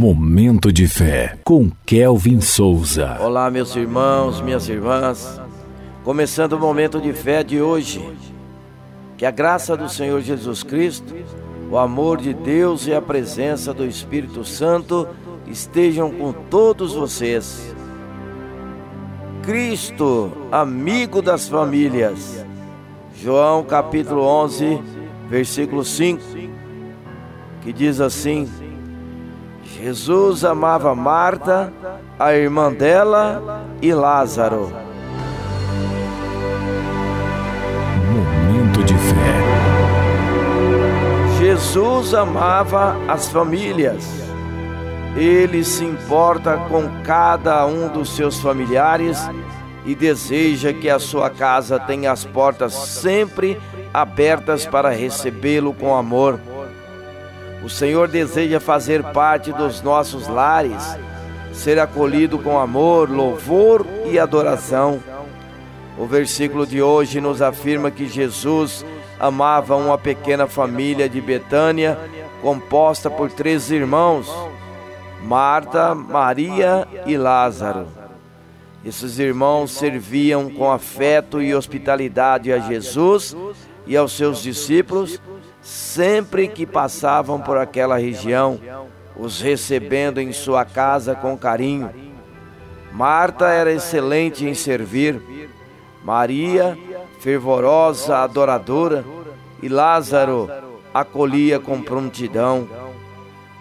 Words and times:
Momento 0.00 0.72
de 0.72 0.86
fé 0.86 1.36
com 1.42 1.72
Kelvin 1.84 2.40
Souza. 2.40 3.18
Olá, 3.20 3.50
meus 3.50 3.74
irmãos, 3.74 4.40
minhas 4.40 4.68
irmãs. 4.68 5.40
Começando 6.04 6.52
o 6.52 6.60
momento 6.60 7.00
de 7.00 7.12
fé 7.12 7.42
de 7.42 7.60
hoje. 7.60 8.00
Que 9.16 9.26
a 9.26 9.32
graça 9.32 9.76
do 9.76 9.88
Senhor 9.88 10.20
Jesus 10.20 10.62
Cristo, 10.62 11.12
o 11.68 11.76
amor 11.76 12.18
de 12.18 12.32
Deus 12.32 12.86
e 12.86 12.94
a 12.94 13.02
presença 13.02 13.74
do 13.74 13.84
Espírito 13.84 14.44
Santo 14.44 15.08
estejam 15.48 16.12
com 16.12 16.32
todos 16.32 16.94
vocês. 16.94 17.74
Cristo, 19.42 20.30
amigo 20.52 21.20
das 21.20 21.48
famílias. 21.48 22.46
João 23.20 23.64
capítulo 23.64 24.22
11, 24.22 24.80
versículo 25.28 25.84
5, 25.84 26.22
que 27.62 27.72
diz 27.72 28.00
assim: 28.00 28.48
Jesus 29.80 30.44
amava 30.44 30.92
Marta, 30.92 31.72
a 32.18 32.34
irmã 32.34 32.72
dela 32.72 33.64
e 33.80 33.94
Lázaro. 33.94 34.72
Momento 38.10 38.82
de 38.82 38.94
fé. 38.94 39.38
Jesus 41.38 42.12
amava 42.12 42.96
as 43.06 43.28
famílias. 43.28 44.04
Ele 45.16 45.62
se 45.62 45.84
importa 45.84 46.58
com 46.68 46.82
cada 47.04 47.64
um 47.64 47.86
dos 47.86 48.16
seus 48.16 48.40
familiares 48.40 49.30
e 49.86 49.94
deseja 49.94 50.72
que 50.72 50.90
a 50.90 50.98
sua 50.98 51.30
casa 51.30 51.78
tenha 51.78 52.10
as 52.10 52.24
portas 52.24 52.74
sempre 52.74 53.56
abertas 53.94 54.66
para 54.66 54.90
recebê-lo 54.90 55.72
com 55.72 55.94
amor. 55.94 56.40
O 57.62 57.68
Senhor 57.68 58.06
deseja 58.08 58.60
fazer 58.60 59.02
parte 59.02 59.52
dos 59.52 59.82
nossos 59.82 60.28
lares, 60.28 60.96
ser 61.52 61.78
acolhido 61.78 62.38
com 62.38 62.58
amor, 62.58 63.10
louvor 63.10 63.84
e 64.06 64.18
adoração. 64.18 65.02
O 65.98 66.06
versículo 66.06 66.64
de 66.64 66.80
hoje 66.80 67.20
nos 67.20 67.42
afirma 67.42 67.90
que 67.90 68.06
Jesus 68.06 68.84
amava 69.18 69.74
uma 69.74 69.98
pequena 69.98 70.46
família 70.46 71.08
de 71.08 71.20
Betânia, 71.20 71.98
composta 72.40 73.10
por 73.10 73.30
três 73.30 73.70
irmãos: 73.72 74.32
Marta, 75.24 75.96
Maria 75.96 76.86
e 77.04 77.16
Lázaro. 77.16 77.88
Esses 78.84 79.18
irmãos 79.18 79.72
serviam 79.72 80.48
com 80.48 80.70
afeto 80.70 81.42
e 81.42 81.52
hospitalidade 81.52 82.52
a 82.52 82.60
Jesus 82.60 83.36
e 83.84 83.96
aos 83.96 84.12
seus 84.12 84.40
discípulos 84.40 85.20
sempre 85.68 86.48
que 86.48 86.64
passavam 86.64 87.38
por 87.38 87.58
aquela 87.58 87.98
região, 87.98 88.58
os 89.14 89.38
recebendo 89.38 90.18
em 90.18 90.32
sua 90.32 90.64
casa 90.64 91.14
com 91.14 91.36
carinho. 91.36 91.90
Marta 92.90 93.48
era 93.48 93.70
excelente 93.70 94.46
em 94.46 94.54
servir, 94.54 95.20
Maria, 96.02 96.76
fervorosa 97.20 98.16
adoradora, 98.16 99.04
e 99.62 99.68
Lázaro 99.68 100.50
acolhia 100.94 101.60
com 101.60 101.82
prontidão. 101.82 102.66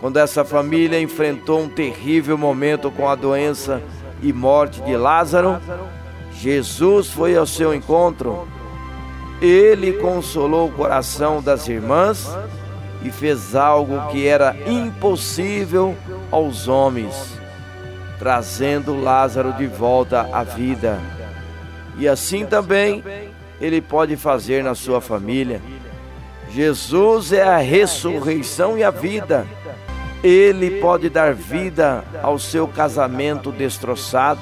Quando 0.00 0.16
essa 0.16 0.44
família 0.44 1.00
enfrentou 1.00 1.60
um 1.60 1.68
terrível 1.68 2.36
momento 2.36 2.90
com 2.90 3.08
a 3.08 3.14
doença 3.14 3.80
e 4.20 4.32
morte 4.32 4.80
de 4.82 4.96
Lázaro, 4.96 5.56
Jesus 6.32 7.10
foi 7.10 7.36
ao 7.36 7.46
seu 7.46 7.72
encontro 7.72 8.48
ele 9.42 9.94
consolou 9.94 10.68
o 10.68 10.72
coração 10.72 11.42
das 11.42 11.66
irmãs 11.66 12.30
e 13.02 13.10
fez 13.10 13.56
algo 13.56 14.06
que 14.12 14.24
era 14.24 14.54
impossível 14.68 15.96
aos 16.30 16.68
homens, 16.68 17.36
trazendo 18.20 18.94
Lázaro 18.94 19.52
de 19.54 19.66
volta 19.66 20.28
à 20.32 20.44
vida. 20.44 21.00
E 21.98 22.06
assim 22.06 22.46
também 22.46 23.02
ele 23.60 23.80
pode 23.80 24.16
fazer 24.16 24.62
na 24.62 24.76
sua 24.76 25.00
família. 25.00 25.60
Jesus 26.48 27.32
é 27.32 27.42
a 27.42 27.58
ressurreição 27.58 28.78
e 28.78 28.84
a 28.84 28.90
vida. 28.90 29.44
Ele 30.22 30.80
pode 30.80 31.08
dar 31.08 31.34
vida 31.34 32.04
ao 32.22 32.38
seu 32.38 32.68
casamento 32.68 33.50
destroçado, 33.50 34.40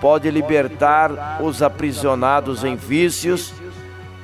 pode 0.00 0.30
libertar 0.30 1.40
os 1.42 1.60
aprisionados 1.60 2.62
em 2.62 2.76
vícios 2.76 3.52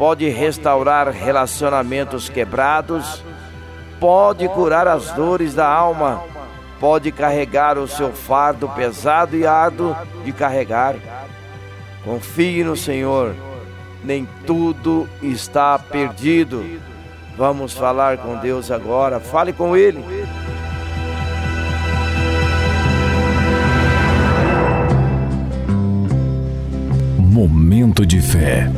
pode 0.02 0.28
restaurar 0.28 1.08
relacionamentos 1.10 2.28
quebrados, 2.28 3.22
pode 4.00 4.48
curar 4.48 4.88
as 4.88 5.12
dores 5.12 5.54
da 5.54 5.68
alma, 5.68 6.24
pode 6.80 7.12
carregar 7.12 7.78
o 7.78 7.86
seu 7.86 8.12
fardo 8.12 8.68
pesado 8.70 9.36
e 9.36 9.46
árduo 9.46 9.94
de 10.24 10.32
carregar. 10.32 10.96
Confie 12.02 12.64
no 12.64 12.76
Senhor, 12.76 13.32
nem 14.02 14.26
tudo 14.44 15.08
está 15.22 15.78
perdido. 15.78 16.80
Vamos 17.38 17.72
falar 17.72 18.18
com 18.18 18.36
Deus 18.38 18.72
agora, 18.72 19.20
fale 19.20 19.52
com 19.52 19.76
Ele. 19.76 20.04
Momento 27.20 28.04
de 28.04 28.20
fé. 28.20 28.68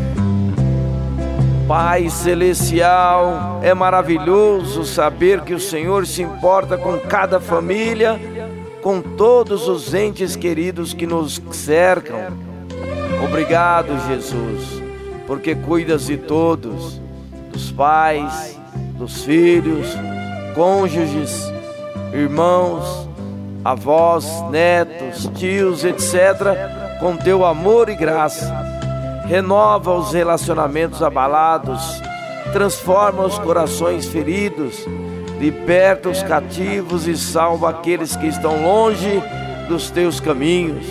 Pai 1.76 2.08
Celestial, 2.08 3.58
é 3.60 3.74
maravilhoso 3.74 4.84
saber 4.84 5.40
que 5.40 5.52
o 5.52 5.58
Senhor 5.58 6.06
se 6.06 6.22
importa 6.22 6.78
com 6.78 7.00
cada 7.00 7.40
família, 7.40 8.16
com 8.80 9.02
todos 9.02 9.66
os 9.66 9.92
entes 9.92 10.36
queridos 10.36 10.94
que 10.94 11.04
nos 11.04 11.42
cercam. 11.50 12.28
Obrigado, 13.24 13.88
Jesus, 14.06 14.80
porque 15.26 15.56
cuidas 15.56 16.06
de 16.06 16.16
todos, 16.16 17.00
dos 17.52 17.72
pais, 17.72 18.56
dos 18.96 19.24
filhos, 19.24 19.88
cônjuges, 20.54 21.42
irmãos, 22.12 23.08
avós, 23.64 24.24
netos, 24.48 25.28
tios, 25.34 25.84
etc., 25.84 27.00
com 27.00 27.16
teu 27.16 27.44
amor 27.44 27.88
e 27.88 27.96
graça 27.96 28.73
renova 29.26 29.92
os 29.94 30.12
relacionamentos 30.12 31.02
abalados, 31.02 31.80
transforma 32.52 33.24
os 33.24 33.38
corações 33.38 34.06
feridos, 34.06 34.86
liberta 35.38 36.08
os 36.08 36.22
cativos 36.22 37.08
e 37.08 37.16
salva 37.16 37.70
aqueles 37.70 38.16
que 38.16 38.26
estão 38.26 38.62
longe 38.62 39.22
dos 39.68 39.90
teus 39.90 40.20
caminhos. 40.20 40.86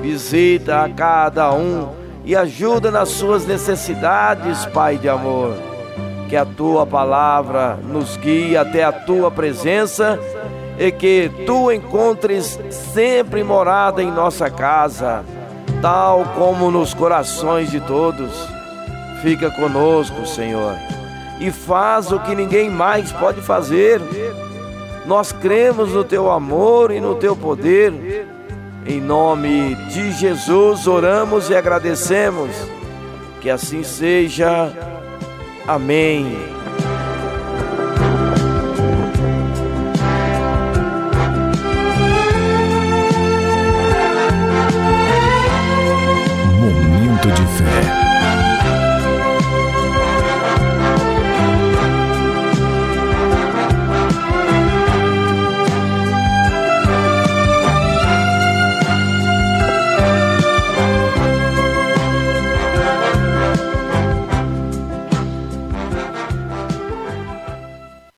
Visita 0.00 0.82
a 0.82 0.88
cada 0.88 1.52
um 1.54 1.88
e 2.24 2.34
ajuda 2.34 2.90
nas 2.90 3.10
suas 3.10 3.46
necessidades, 3.46 4.66
Pai 4.66 4.96
de 4.96 5.08
amor. 5.08 5.54
Que 6.28 6.36
a 6.36 6.44
tua 6.44 6.86
palavra 6.86 7.78
nos 7.82 8.16
guie 8.16 8.56
até 8.56 8.82
a 8.82 8.92
tua 8.92 9.30
presença 9.30 10.18
e 10.78 10.90
que 10.90 11.30
tu 11.46 11.70
encontres 11.70 12.58
sempre 12.70 13.44
morada 13.44 14.02
em 14.02 14.10
nossa 14.10 14.50
casa 14.50 15.24
tal 15.84 16.24
como 16.34 16.70
nos 16.70 16.94
corações 16.94 17.70
de 17.70 17.78
todos. 17.78 18.48
Fica 19.20 19.50
conosco, 19.50 20.26
Senhor, 20.26 20.74
e 21.38 21.50
faz 21.50 22.10
o 22.10 22.18
que 22.20 22.34
ninguém 22.34 22.70
mais 22.70 23.12
pode 23.12 23.42
fazer. 23.42 24.00
Nós 25.04 25.30
cremos 25.30 25.92
no 25.92 26.02
teu 26.02 26.30
amor 26.30 26.90
e 26.90 27.02
no 27.02 27.16
teu 27.16 27.36
poder. 27.36 28.26
Em 28.86 28.98
nome 28.98 29.74
de 29.90 30.10
Jesus 30.12 30.86
oramos 30.86 31.50
e 31.50 31.54
agradecemos. 31.54 32.50
Que 33.42 33.50
assim 33.50 33.82
seja. 33.82 34.72
Amém. 35.68 36.34